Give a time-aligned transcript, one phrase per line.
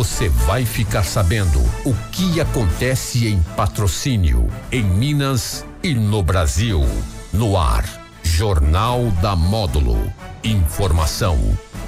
[0.00, 6.82] você vai ficar sabendo o que acontece em patrocínio, em Minas e no Brasil.
[7.30, 7.84] No ar,
[8.22, 10.10] Jornal da Módulo.
[10.42, 11.38] Informação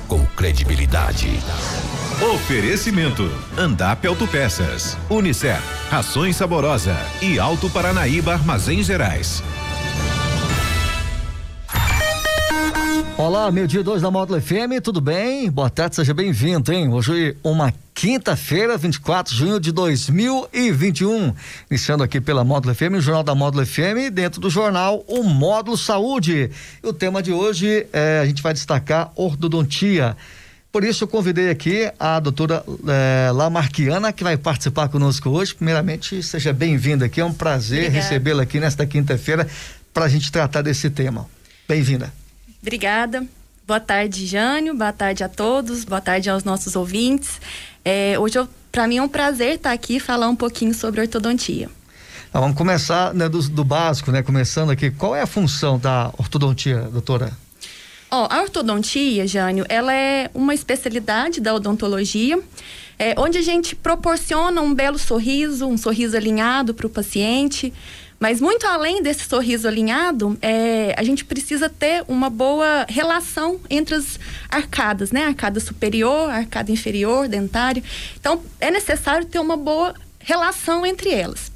[0.07, 1.31] com credibilidade.
[2.35, 9.43] Oferecimento: Andap Autopeças, Unicef, Rações Saborosa e Alto Paranaíba Armazéns Gerais.
[13.17, 15.51] Olá, meio-dia 2 da Módulo FM, tudo bem?
[15.51, 16.93] Boa tarde, seja bem-vindo, hein?
[16.93, 17.73] Hoje uma
[18.03, 21.33] quinta-feira, 24 de junho de 2021.
[21.71, 25.79] Iniciando aqui pela Módulo FM, o Jornal da Módulo FM, dentro do jornal O Módulo
[25.79, 26.51] Saúde.
[26.83, 30.17] E o tema de hoje é, a gente vai destacar ortodontia.
[30.73, 35.55] Por isso eu convidei aqui a doutora é, Lamarquiana, que vai participar conosco hoje.
[35.55, 39.47] Primeiramente, seja bem-vinda aqui, é um prazer recebê-la aqui nesta quinta-feira
[39.95, 41.29] para a gente tratar desse tema.
[41.69, 42.13] Bem-vinda.
[42.61, 43.25] Obrigada.
[43.65, 44.75] Boa tarde, Jânio.
[44.75, 45.85] Boa tarde a todos.
[45.85, 47.41] Boa tarde aos nossos ouvintes.
[47.85, 48.37] É, hoje,
[48.73, 51.71] para mim, é um prazer estar aqui e falar um pouquinho sobre ortodontia.
[52.35, 54.21] Ah, vamos começar né, do, do, básico, né?
[54.21, 54.91] Começando aqui.
[54.91, 57.31] Qual é a função da ortodontia, doutora?
[58.11, 62.39] Ó, a ortodontia, Jânio, ela é uma especialidade da odontologia,
[62.99, 67.73] é, onde a gente proporciona um belo sorriso, um sorriso alinhado para o paciente,
[68.23, 73.97] mas muito além desse sorriso alinhado, é, a gente precisa ter uma boa relação entre
[73.97, 74.17] as
[74.49, 75.25] arcadas, né?
[75.25, 77.83] Arcada superior, arcada inferior, dentário.
[78.15, 81.51] Então, é necessário ter uma boa relação entre elas.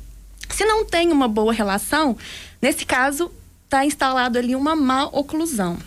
[0.51, 2.17] Se não tem uma boa relação,
[2.61, 3.31] nesse caso,
[3.65, 5.79] está instalado ali uma má oclusão.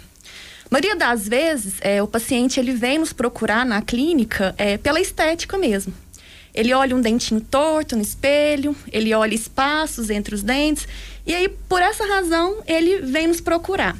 [0.63, 5.01] A maioria das vezes, é, o paciente ele vem nos procurar na clínica é, pela
[5.01, 5.93] estética mesmo.
[6.53, 10.87] Ele olha um dentinho torto no espelho, ele olha espaços entre os dentes,
[11.25, 13.95] e aí, por essa razão, ele vem nos procurar.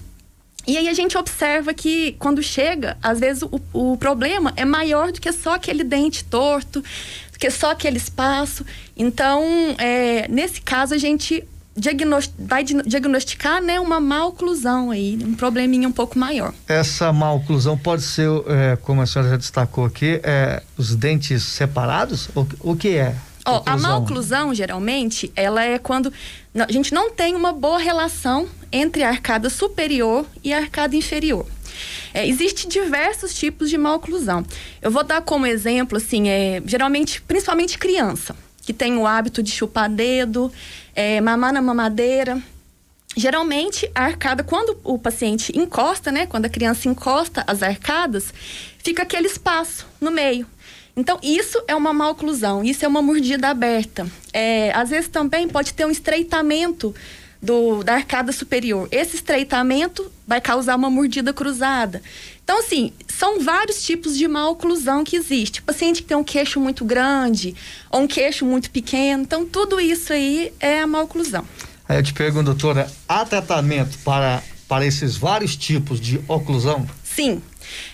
[0.67, 5.11] E aí a gente observa que quando chega, às vezes o, o problema é maior
[5.11, 8.65] do que só aquele dente torto, do que só aquele espaço.
[8.95, 9.43] Então,
[9.77, 11.43] é, nesse caso, a gente
[11.75, 16.53] diagnost vai diagnosticar né, uma má oclusão aí, um probleminha um pouco maior.
[16.67, 21.43] Essa má oclusão pode ser, é, como a senhora já destacou aqui, é, os dentes
[21.43, 22.29] separados?
[22.35, 23.15] O, o que é?
[23.47, 26.13] Oh, a má oclusão, geralmente, ela é quando
[26.53, 31.47] a gente não tem uma boa relação entre a arcada superior e a arcada inferior.
[32.13, 34.45] É, Existem diversos tipos de má oclusão.
[34.81, 38.35] Eu vou dar como exemplo, assim, é, geralmente, principalmente criança
[38.69, 40.53] que tem o hábito de chupar dedo,
[40.93, 42.39] é, mamar na mamadeira.
[43.17, 46.27] Geralmente, a arcada, quando o paciente encosta, né?
[46.27, 48.31] Quando a criança encosta as arcadas,
[48.77, 50.45] fica aquele espaço no meio.
[50.95, 54.05] Então, isso é uma má oclusão, isso é uma mordida aberta.
[54.31, 56.93] É, às vezes também pode ter um estreitamento
[57.41, 58.87] do, da arcada superior.
[58.91, 62.03] Esse estreitamento vai causar uma mordida cruzada.
[62.49, 65.59] Então, assim, são vários tipos de má oclusão que existe.
[65.59, 67.55] O paciente que tem um queixo muito grande
[67.91, 69.21] ou um queixo muito pequeno.
[69.21, 71.45] Então, tudo isso aí é a má oclusão.
[71.87, 76.89] Aí eu te pergunto, doutora, há tratamento para, para esses vários tipos de oclusão?
[77.03, 77.39] Sim.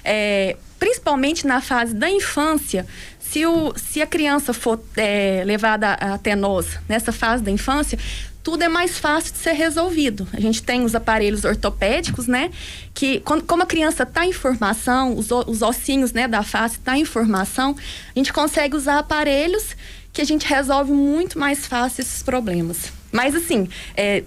[0.06, 2.88] É, principalmente na fase da infância,
[3.36, 8.00] se, o, se a criança for é, levada até nós nessa fase da infância,
[8.42, 10.26] tudo é mais fácil de ser resolvido.
[10.32, 12.50] A gente tem os aparelhos ortopédicos, né?
[12.94, 16.98] Que quando, como a criança está em formação, os, os ossinhos né, da face está
[16.98, 17.76] em formação,
[18.16, 19.76] a gente consegue usar aparelhos
[20.14, 22.94] que a gente resolve muito mais fácil esses problemas.
[23.12, 23.68] Mas assim,
[23.98, 24.24] é,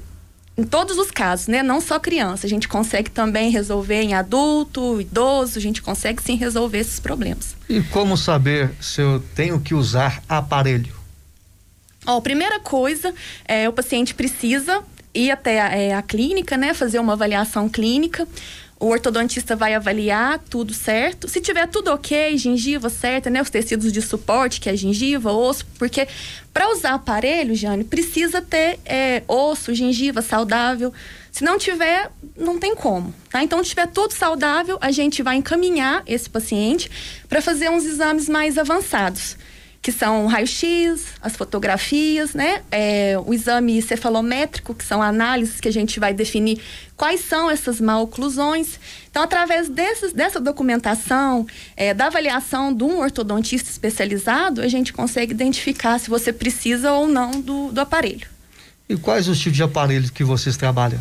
[0.59, 1.63] em todos os casos, né?
[1.63, 6.35] Não só criança, a gente consegue também resolver em adulto, idoso, a gente consegue sim
[6.35, 7.57] resolver esses problemas.
[7.69, 10.93] E como saber se eu tenho que usar aparelho?
[12.05, 13.15] Ó, primeira coisa,
[13.45, 14.83] é, o paciente precisa
[15.15, 16.75] ir até a, é, a clínica, né?
[16.75, 18.27] Fazer uma avaliação clínica.
[18.81, 21.29] O ortodontista vai avaliar tudo certo.
[21.29, 23.43] Se tiver tudo ok, gengiva certa, né?
[23.43, 26.07] Os tecidos de suporte, que é gengiva, osso, porque
[26.55, 30.93] para usar aparelho, Jane, precisa ter é, osso, gengiva saudável.
[31.33, 33.43] Se não tiver, não tem como, tá?
[33.43, 36.89] Então, se tiver tudo saudável, a gente vai encaminhar esse paciente
[37.29, 39.37] para fazer uns exames mais avançados
[39.81, 42.63] que são o raio-x, as fotografias, né?
[42.71, 46.61] É, o exame cefalométrico, que são análises que a gente vai definir
[46.97, 48.79] quais são essas maloclusões.
[49.11, 51.47] Então, através desses, dessa documentação,
[51.77, 57.07] é, da avaliação de um ortodontista especializado, a gente consegue identificar se você precisa ou
[57.07, 58.27] não do, do aparelho.
[58.89, 61.01] E quais os tipos de aparelhos que vocês trabalham?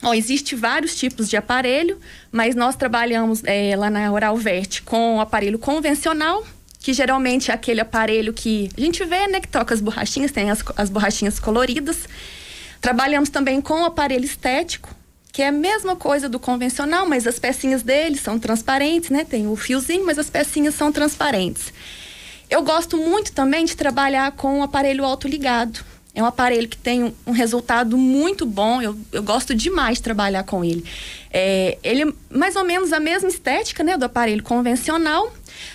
[0.00, 1.98] Bom, existe vários tipos de aparelho,
[2.30, 6.44] mas nós trabalhamos é, lá na Oral Vert com o aparelho convencional,
[6.86, 10.52] que geralmente é aquele aparelho que a gente vê, né, que toca as borrachinhas, tem
[10.52, 12.08] as, as borrachinhas coloridas.
[12.80, 14.94] Trabalhamos também com o aparelho estético,
[15.32, 19.24] que é a mesma coisa do convencional, mas as pecinhas dele são transparentes, né?
[19.24, 21.72] Tem o fiozinho, mas as pecinhas são transparentes.
[22.48, 25.80] Eu gosto muito também de trabalhar com o aparelho autoligado.
[26.16, 28.80] É um aparelho que tem um, resultado muito bom.
[28.80, 30.82] Eu, eu, gosto demais de trabalhar com ele.
[31.38, 35.30] É, ele é mais ou menos a mesma estética né, do aparelho convencional,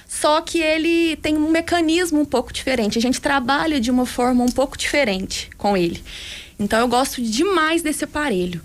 [0.08, 2.98] só que ele tem um mecanismo um pouco diferente.
[2.98, 6.04] A gente trabalha de uma forma um pouco diferente com ele.
[6.58, 8.60] Então eu gosto demais desse aparelho.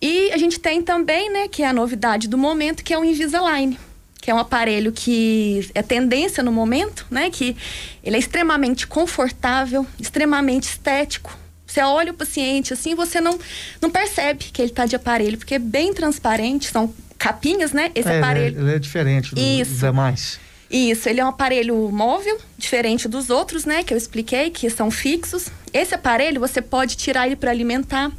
[0.00, 3.04] E a gente tem também, né, que é a novidade do momento, que é o
[3.04, 3.78] Invisalign
[4.22, 7.30] que é um aparelho que é tendência no momento, né?
[7.30, 7.56] Que
[8.04, 11.34] ele é extremamente confortável, extremamente estético.
[11.70, 13.38] Você olha o paciente assim, você não,
[13.80, 17.92] não percebe que ele está de aparelho, porque é bem transparente, são capinhas, né?
[17.94, 18.46] Esse é, aparelho.
[18.46, 19.70] Ele é, ele é diferente do, Isso.
[19.70, 20.40] dos demais.
[20.68, 24.88] Isso, ele é um aparelho móvel, diferente dos outros, né, que eu expliquei, que são
[24.88, 25.48] fixos.
[25.72, 28.10] Esse aparelho você pode tirar ele para alimentar,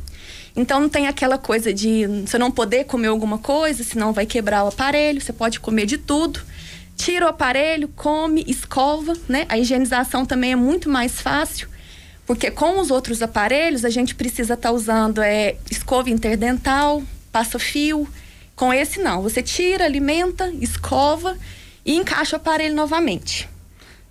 [0.55, 4.65] então não tem aquela coisa de você não poder comer alguma coisa, senão vai quebrar
[4.65, 5.21] o aparelho.
[5.21, 6.41] Você pode comer de tudo.
[6.97, 9.45] Tira o aparelho, come, escova, né?
[9.47, 11.69] A higienização também é muito mais fácil,
[12.25, 17.59] porque com os outros aparelhos a gente precisa estar tá usando é, escova interdental, passa
[17.59, 18.07] fio.
[18.55, 21.37] Com esse não, você tira, alimenta, escova
[21.85, 23.49] e encaixa o aparelho novamente.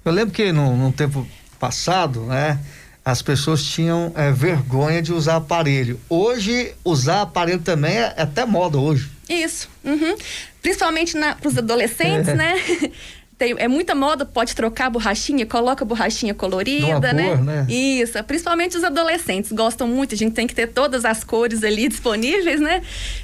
[0.05, 1.27] Eu lembro que no, no tempo
[1.59, 2.59] passado, né?
[3.05, 5.99] as pessoas tinham é, vergonha de usar aparelho.
[6.09, 9.11] Hoje, usar aparelho também é, é até moda hoje.
[9.29, 9.69] Isso.
[9.85, 10.17] Uhum.
[10.61, 12.35] Principalmente para os adolescentes, é.
[12.35, 12.55] né?
[13.41, 17.31] Tem, é muita moda, pode trocar a borrachinha, coloca a borrachinha colorida, né?
[17.31, 17.67] Cor, né?
[17.71, 21.89] Isso, principalmente os adolescentes gostam muito, a gente tem que ter todas as cores ali
[21.89, 22.83] disponíveis, né?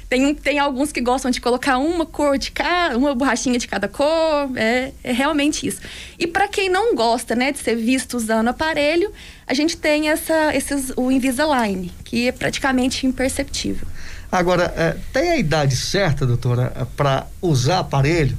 [0.09, 3.87] Tem, tem alguns que gostam de colocar uma cor de cada, uma borrachinha de cada
[3.87, 5.81] cor, é, é realmente isso.
[6.17, 9.13] E para quem não gosta, né, de ser visto usando aparelho,
[9.45, 13.87] a gente tem essa, esses, o Invisalign, que é praticamente imperceptível.
[14.31, 18.35] Agora, é, tem a idade certa, doutora, para usar aparelho?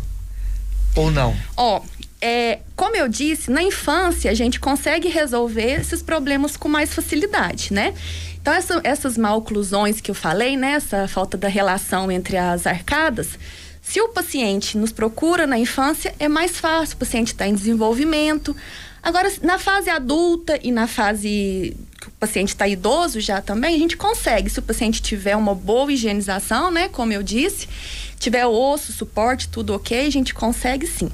[0.94, 1.36] Ou não?
[1.56, 1.82] Ó,
[2.20, 7.72] é, como eu disse, na infância a gente consegue resolver esses problemas com mais facilidade,
[7.72, 7.94] né?
[8.40, 10.72] Então, essa, essas maloclusões que eu falei, né?
[10.72, 13.38] Essa falta da relação entre as arcadas,
[13.82, 18.54] se o paciente nos procura na infância, é mais fácil, o paciente está em desenvolvimento.
[19.02, 23.78] Agora, na fase adulta e na fase que o paciente está idoso já também, a
[23.78, 26.88] gente consegue, se o paciente tiver uma boa higienização, né?
[26.88, 27.68] Como eu disse,
[28.18, 31.10] tiver osso, suporte, tudo ok, a gente consegue sim.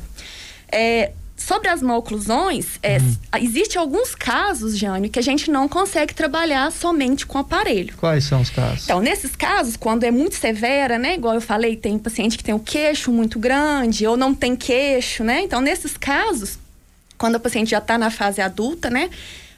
[0.71, 3.17] É, sobre as maloclusões, é, uhum.
[3.41, 7.95] existe alguns casos, Jânio, que a gente não consegue trabalhar somente com aparelho.
[7.97, 8.85] Quais são os casos?
[8.85, 11.15] Então, nesses casos, quando é muito severa, né?
[11.15, 15.23] Igual eu falei, tem paciente que tem o queixo muito grande ou não tem queixo,
[15.23, 15.43] né?
[15.43, 16.59] Então, nesses casos,
[17.19, 19.11] quando o paciente já está na fase adulta, né?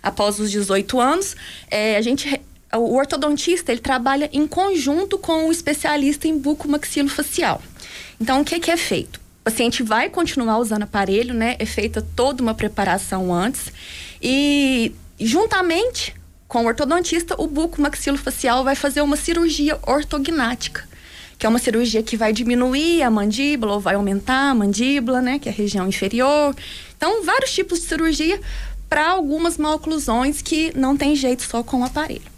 [0.03, 1.37] Após os 18 anos,
[1.71, 2.41] é, a gente
[2.77, 7.63] o ortodontista ele trabalha em conjunto com o especialista em bucomaxilofacial.
[8.21, 9.17] Então, o que, que é feito?
[9.17, 11.57] O paciente vai continuar usando aparelho, né?
[11.59, 13.73] É feita toda uma preparação antes.
[14.21, 16.15] E, juntamente
[16.49, 20.89] com o ortodontista, o bucomaxilofacial vai fazer uma cirurgia ortognática,
[21.39, 25.39] que é uma cirurgia que vai diminuir a mandíbula ou vai aumentar a mandíbula, né?
[25.39, 26.55] Que é a região inferior.
[26.97, 28.41] Então, vários tipos de cirurgia
[28.89, 32.36] para algumas maloclusões que não tem jeito só com o aparelho.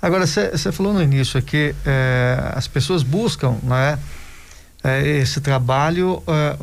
[0.00, 3.98] Agora, você falou no início aqui, é, as pessoas buscam né,
[4.84, 6.56] é, esse trabalho, é,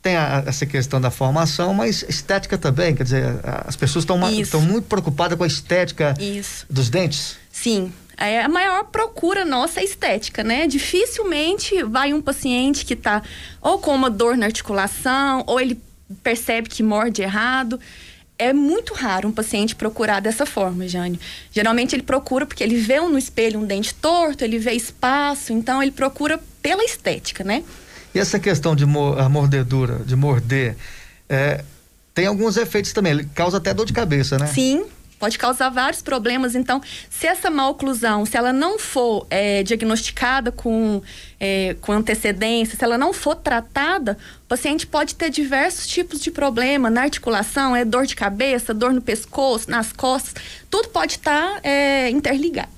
[0.00, 3.24] tem a, essa questão da formação, mas estética também, quer dizer,
[3.66, 6.64] as pessoas estão muito preocupadas com a estética Isso.
[6.70, 7.36] dos dentes.
[7.50, 10.66] Sim, é a maior procura nossa é estética, né?
[10.66, 13.22] Dificilmente vai um paciente que está
[13.60, 15.80] ou com uma dor na articulação, ou ele
[16.22, 17.80] percebe que morde errado
[18.38, 21.18] é muito raro um paciente procurar dessa forma, Jane.
[21.52, 25.82] Geralmente ele procura porque ele vê no espelho um dente torto, ele vê espaço, então
[25.82, 27.62] ele procura pela estética, né?
[28.14, 30.76] E essa questão de a mordedura, de morder,
[31.28, 31.64] é,
[32.14, 34.46] tem alguns efeitos também, ele causa até dor de cabeça, né?
[34.46, 34.84] Sim,
[35.24, 36.54] pode causar vários problemas.
[36.54, 41.00] Então, se essa maloclusão, se ela não for é, diagnosticada com,
[41.40, 46.30] é, com antecedência, se ela não for tratada, o paciente pode ter diversos tipos de
[46.30, 50.34] problema na articulação, é dor de cabeça, dor no pescoço, nas costas,
[50.68, 52.68] tudo pode estar tá, é, interligado.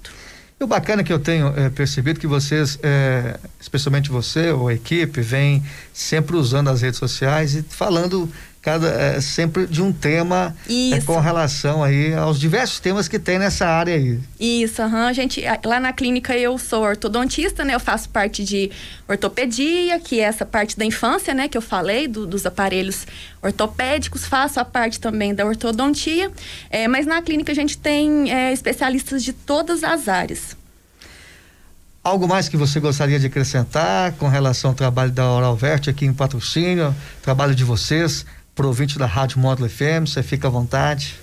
[0.60, 4.74] E o bacana que eu tenho é, percebido que vocês, é, especialmente você ou a
[4.74, 8.30] equipe, vem sempre usando as redes sociais e falando
[8.62, 13.38] cada é, sempre de um tema é, com relação aí aos diversos temas que tem
[13.38, 14.18] nessa área aí.
[14.40, 15.06] Isso, uhum.
[15.06, 17.76] a gente lá na clínica eu sou ortodontista, né?
[17.76, 18.72] Eu faço parte de
[19.06, 21.46] ortopedia, que é essa parte da infância, né?
[21.46, 23.06] Que eu falei do, dos aparelhos
[23.40, 26.32] ortopédicos, faço a parte também da ortodontia,
[26.68, 30.56] é, mas na clínica a gente tem é, especialistas de todas as áreas.
[32.06, 36.06] Algo mais que você gostaria de acrescentar com relação ao trabalho da Oral Vert aqui
[36.06, 41.16] em patrocínio, trabalho de vocês, pro ouvinte da Rádio Módulo FM, você fica à vontade.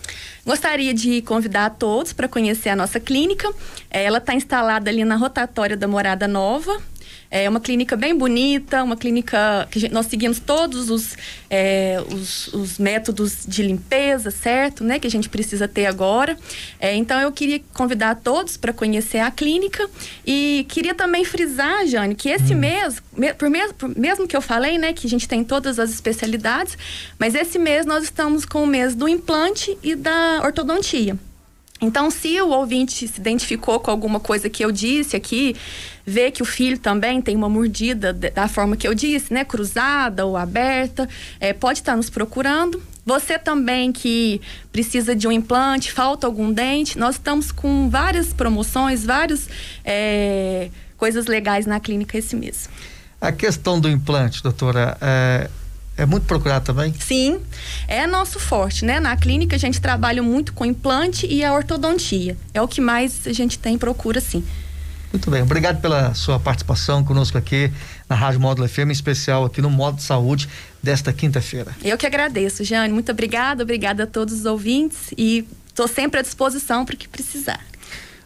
[0.46, 3.50] Gostaria de convidar a todos para conhecer a nossa clínica.
[3.90, 6.78] Ela está instalada ali na rotatória da Morada Nova,
[7.34, 11.18] é uma clínica bem bonita, uma clínica que nós seguimos todos os,
[11.50, 14.84] é, os, os, métodos de limpeza, certo?
[14.84, 16.38] Né, que a gente precisa ter agora.
[16.80, 19.90] É, então, eu queria convidar todos para conhecer a clínica
[20.24, 22.60] e queria também frisar, Jane, que esse hum.
[22.60, 23.02] mês,
[23.40, 26.78] por mesmo, por mesmo que eu falei, né, que a gente tem todas as especialidades,
[27.18, 31.18] mas esse mês nós estamos com o mês do implante e da ortodontia.
[31.82, 35.56] Então, se o ouvinte se identificou com alguma coisa que eu disse aqui,
[36.06, 40.26] vê que o filho também tem uma mordida da forma que eu disse, né, cruzada
[40.26, 42.82] ou aberta, é, pode estar nos procurando.
[43.06, 44.40] Você também que
[44.72, 49.50] precisa de um implante, falta algum dente, nós estamos com várias promoções, várias
[49.84, 52.70] é, coisas legais na clínica esse mês.
[53.20, 55.50] A questão do implante, doutora, é,
[55.98, 56.94] é muito procurado também?
[57.00, 57.40] Sim,
[57.88, 59.00] é nosso forte, né?
[59.00, 62.36] Na clínica a gente trabalha muito com implante e a ortodontia.
[62.54, 64.44] É o que mais a gente tem procura, sim.
[65.12, 67.72] Muito bem, obrigado pela sua participação conosco aqui
[68.10, 70.50] na Rádio Módulo FM, em especial aqui no Modo de Saúde
[70.82, 71.72] desta quinta-feira.
[71.84, 72.92] Eu que agradeço, Jane.
[72.92, 77.08] Muito obrigada, obrigada a todos os ouvintes e estou sempre à disposição para o que
[77.08, 77.62] precisar.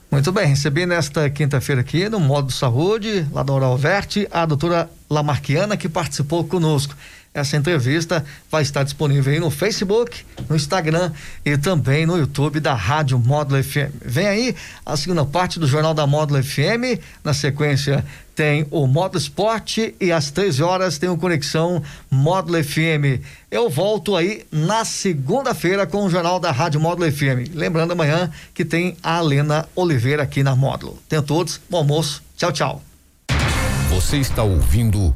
[0.10, 4.46] Muito bem, recebi nesta quinta-feira aqui no Modo de Saúde, lá da Oral Verte, a
[4.46, 6.96] doutora Lamarquiana, que participou conosco.
[7.40, 11.12] Essa entrevista vai estar disponível aí no Facebook, no Instagram
[11.46, 13.92] e também no YouTube da Rádio Módulo FM.
[14.04, 17.00] Vem aí a segunda parte do Jornal da Módulo FM.
[17.24, 18.04] Na sequência
[18.36, 23.22] tem o Módulo Esporte e às 13 horas tem o Conexão Módulo FM.
[23.50, 27.54] Eu volto aí na segunda-feira com o Jornal da Rádio Módulo FM.
[27.54, 31.00] Lembrando amanhã que tem a Alena Oliveira aqui na Módulo.
[31.10, 32.22] Tenham todos, bom almoço.
[32.36, 32.82] Tchau, tchau.
[33.90, 35.16] Você está ouvindo